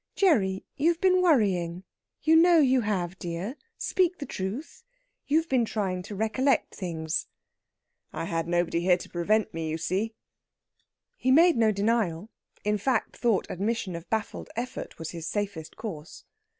[0.15, 1.83] "Gerry, you've been worrying.
[2.23, 3.55] You know you have, dear.
[3.77, 4.81] Speak the truth!
[5.27, 7.27] You've been trying to recollect things."
[8.11, 10.15] "I had nobody here to prevent me, you see."
[11.15, 12.31] He made no denial;
[12.63, 16.25] in fact, thought admission of baffled effort was his safest course.